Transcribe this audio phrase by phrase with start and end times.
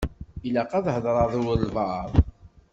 [0.47, 2.11] Ilaq ad heḍṛeɣ d walebɛaḍ.